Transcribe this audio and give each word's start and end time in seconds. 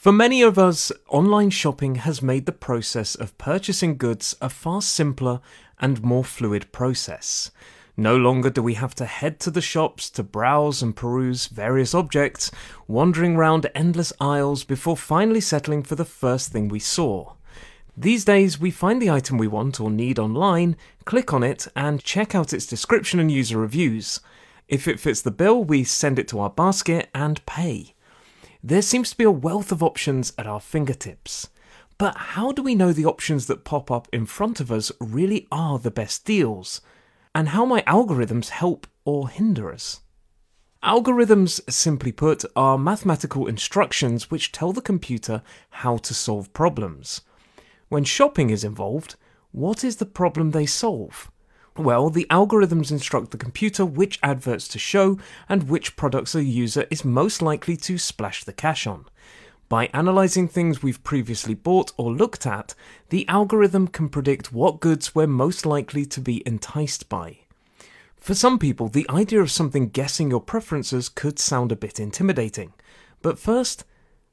For 0.00 0.12
many 0.12 0.40
of 0.40 0.58
us, 0.58 0.90
online 1.10 1.50
shopping 1.50 1.96
has 1.96 2.22
made 2.22 2.46
the 2.46 2.52
process 2.52 3.14
of 3.14 3.36
purchasing 3.36 3.98
goods 3.98 4.34
a 4.40 4.48
far 4.48 4.80
simpler 4.80 5.42
and 5.78 6.02
more 6.02 6.24
fluid 6.24 6.72
process. 6.72 7.50
No 7.98 8.16
longer 8.16 8.48
do 8.48 8.62
we 8.62 8.72
have 8.80 8.94
to 8.94 9.04
head 9.04 9.38
to 9.40 9.50
the 9.50 9.60
shops 9.60 10.08
to 10.12 10.22
browse 10.22 10.80
and 10.80 10.96
peruse 10.96 11.48
various 11.48 11.94
objects, 11.94 12.50
wandering 12.88 13.36
round 13.36 13.70
endless 13.74 14.10
aisles 14.18 14.64
before 14.64 14.96
finally 14.96 15.42
settling 15.42 15.82
for 15.82 15.96
the 15.96 16.06
first 16.06 16.50
thing 16.50 16.68
we 16.68 16.78
saw. 16.78 17.34
These 17.94 18.24
days, 18.24 18.58
we 18.58 18.70
find 18.70 19.02
the 19.02 19.10
item 19.10 19.36
we 19.36 19.48
want 19.48 19.82
or 19.82 19.90
need 19.90 20.18
online, 20.18 20.78
click 21.04 21.34
on 21.34 21.42
it, 21.42 21.68
and 21.76 22.02
check 22.02 22.34
out 22.34 22.54
its 22.54 22.64
description 22.64 23.20
and 23.20 23.30
user 23.30 23.58
reviews. 23.58 24.20
If 24.66 24.88
it 24.88 24.98
fits 24.98 25.20
the 25.20 25.30
bill, 25.30 25.62
we 25.62 25.84
send 25.84 26.18
it 26.18 26.26
to 26.28 26.40
our 26.40 26.48
basket 26.48 27.10
and 27.14 27.44
pay. 27.44 27.92
There 28.62 28.82
seems 28.82 29.10
to 29.10 29.16
be 29.16 29.24
a 29.24 29.30
wealth 29.30 29.72
of 29.72 29.82
options 29.82 30.34
at 30.36 30.46
our 30.46 30.60
fingertips. 30.60 31.48
But 31.96 32.16
how 32.16 32.52
do 32.52 32.62
we 32.62 32.74
know 32.74 32.92
the 32.92 33.06
options 33.06 33.46
that 33.46 33.64
pop 33.64 33.90
up 33.90 34.06
in 34.12 34.26
front 34.26 34.60
of 34.60 34.70
us 34.70 34.92
really 35.00 35.48
are 35.50 35.78
the 35.78 35.90
best 35.90 36.24
deals? 36.26 36.80
And 37.34 37.50
how 37.50 37.64
might 37.64 37.86
algorithms 37.86 38.50
help 38.50 38.86
or 39.04 39.30
hinder 39.30 39.72
us? 39.72 40.00
Algorithms, 40.82 41.60
simply 41.70 42.12
put, 42.12 42.44
are 42.54 42.78
mathematical 42.78 43.46
instructions 43.46 44.30
which 44.30 44.52
tell 44.52 44.72
the 44.72 44.80
computer 44.80 45.42
how 45.70 45.96
to 45.98 46.14
solve 46.14 46.52
problems. 46.52 47.22
When 47.88 48.04
shopping 48.04 48.50
is 48.50 48.64
involved, 48.64 49.16
what 49.52 49.84
is 49.84 49.96
the 49.96 50.06
problem 50.06 50.50
they 50.50 50.66
solve? 50.66 51.30
Well, 51.76 52.10
the 52.10 52.26
algorithms 52.30 52.90
instruct 52.90 53.30
the 53.30 53.38
computer 53.38 53.86
which 53.86 54.18
adverts 54.22 54.68
to 54.68 54.78
show 54.78 55.18
and 55.48 55.68
which 55.68 55.96
products 55.96 56.34
a 56.34 56.44
user 56.44 56.86
is 56.90 57.04
most 57.04 57.40
likely 57.40 57.76
to 57.78 57.96
splash 57.96 58.44
the 58.44 58.52
cash 58.52 58.86
on. 58.86 59.06
By 59.68 59.88
analysing 59.94 60.48
things 60.48 60.82
we've 60.82 61.02
previously 61.04 61.54
bought 61.54 61.92
or 61.96 62.12
looked 62.12 62.44
at, 62.44 62.74
the 63.10 63.26
algorithm 63.28 63.86
can 63.86 64.08
predict 64.08 64.52
what 64.52 64.80
goods 64.80 65.14
we're 65.14 65.28
most 65.28 65.64
likely 65.64 66.04
to 66.06 66.20
be 66.20 66.42
enticed 66.44 67.08
by. 67.08 67.38
For 68.16 68.34
some 68.34 68.58
people, 68.58 68.88
the 68.88 69.08
idea 69.08 69.40
of 69.40 69.50
something 69.50 69.88
guessing 69.88 70.28
your 70.28 70.40
preferences 70.40 71.08
could 71.08 71.38
sound 71.38 71.70
a 71.70 71.76
bit 71.76 72.00
intimidating. 72.00 72.74
But 73.22 73.38
first, 73.38 73.84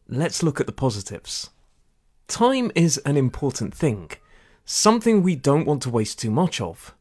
let's 0.10 0.42
look 0.42 0.60
at 0.60 0.66
the 0.66 0.74
positives. 0.74 1.52
Time 2.28 2.72
is 2.74 2.98
an 3.06 3.16
important 3.16 3.76
thing, 3.76 4.12
something 4.66 5.22
we 5.22 5.36
don't 5.36 5.66
want 5.66 5.84
to 5.84 5.90
waste 5.92 6.20
too 6.20 6.32
much 6.32 6.60
of. 6.60 6.96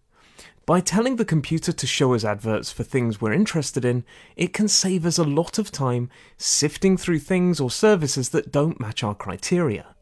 By 0.66 0.80
telling 0.80 1.14
the 1.14 1.24
computer 1.24 1.70
to 1.70 1.86
show 1.86 2.12
us 2.12 2.24
adverts 2.24 2.72
for 2.72 2.82
things 2.82 3.20
we're 3.20 3.32
interested 3.32 3.84
in, 3.84 4.04
it 4.34 4.52
can 4.52 4.66
save 4.66 5.06
us 5.06 5.16
a 5.16 5.22
lot 5.22 5.60
of 5.60 5.70
time 5.70 6.10
sifting 6.38 6.96
through 6.96 7.20
things 7.20 7.60
or 7.60 7.70
services 7.70 8.30
that 8.30 8.50
don't 8.50 8.80
match 8.80 9.04
our 9.04 9.14
criteria. 9.14 9.94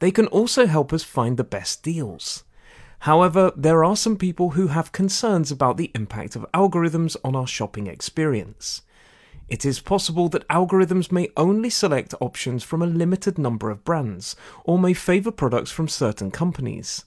They 0.00 0.10
can 0.10 0.26
also 0.26 0.66
help 0.66 0.92
us 0.92 1.02
find 1.02 1.38
the 1.38 1.44
best 1.44 1.82
deals. 1.82 2.44
However, 3.00 3.52
there 3.56 3.82
are 3.82 3.96
some 3.96 4.18
people 4.18 4.50
who 4.50 4.66
have 4.66 4.92
concerns 4.92 5.50
about 5.50 5.78
the 5.78 5.90
impact 5.94 6.36
of 6.36 6.46
algorithms 6.52 7.16
on 7.24 7.34
our 7.34 7.46
shopping 7.46 7.86
experience. 7.86 8.82
It 9.48 9.64
is 9.64 9.80
possible 9.80 10.28
that 10.28 10.46
algorithms 10.48 11.10
may 11.10 11.30
only 11.38 11.70
select 11.70 12.14
options 12.20 12.62
from 12.62 12.82
a 12.82 12.86
limited 12.86 13.38
number 13.38 13.70
of 13.70 13.82
brands, 13.82 14.36
or 14.64 14.78
may 14.78 14.92
favour 14.92 15.30
products 15.30 15.70
from 15.70 15.88
certain 15.88 16.30
companies. 16.30 17.06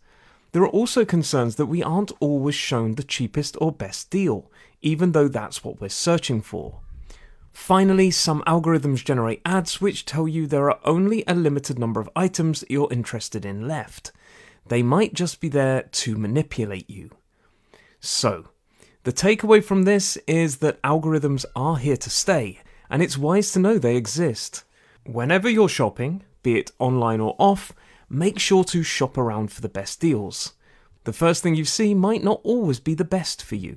There 0.55 0.63
are 0.63 0.69
also 0.69 1.03
concerns 1.03 1.57
that 1.57 1.65
we 1.65 1.83
aren't 1.83 2.13
always 2.21 2.55
shown 2.55 2.95
the 2.95 3.03
cheapest 3.03 3.57
or 3.59 3.73
best 3.73 4.09
deal, 4.09 4.49
even 4.81 5.11
though 5.11 5.27
that's 5.27 5.65
what 5.65 5.81
we're 5.81 5.89
searching 5.89 6.41
for. 6.41 6.79
Finally, 7.51 8.11
some 8.11 8.41
algorithms 8.47 9.03
generate 9.03 9.41
ads 9.43 9.81
which 9.81 10.05
tell 10.05 10.29
you 10.29 10.47
there 10.47 10.71
are 10.71 10.79
only 10.85 11.25
a 11.27 11.35
limited 11.35 11.77
number 11.77 11.99
of 11.99 12.09
items 12.15 12.61
that 12.61 12.71
you're 12.71 12.87
interested 12.89 13.43
in 13.43 13.67
left. 13.67 14.13
They 14.65 14.81
might 14.81 15.13
just 15.13 15.41
be 15.41 15.49
there 15.49 15.81
to 15.81 16.17
manipulate 16.17 16.89
you. 16.89 17.09
So, 17.99 18.47
the 19.03 19.11
takeaway 19.11 19.61
from 19.61 19.83
this 19.83 20.15
is 20.25 20.59
that 20.59 20.81
algorithms 20.83 21.43
are 21.53 21.75
here 21.75 21.97
to 21.97 22.09
stay, 22.09 22.61
and 22.89 23.03
it's 23.03 23.17
wise 23.17 23.51
to 23.51 23.59
know 23.59 23.77
they 23.77 23.97
exist. 23.97 24.63
Whenever 25.03 25.49
you're 25.49 25.67
shopping, 25.67 26.23
be 26.43 26.57
it 26.57 26.71
online 26.79 27.19
or 27.19 27.35
off, 27.39 27.73
make 28.09 28.39
sure 28.39 28.63
to 28.65 28.83
shop 28.83 29.17
around 29.17 29.51
for 29.51 29.61
the 29.61 29.69
best 29.69 29.99
deals. 29.99 30.53
The 31.05 31.13
first 31.13 31.43
thing 31.43 31.55
you 31.55 31.65
see 31.65 31.93
might 31.93 32.23
not 32.23 32.41
always 32.43 32.79
be 32.79 32.93
the 32.93 33.03
best 33.03 33.43
for 33.43 33.55
you. 33.55 33.73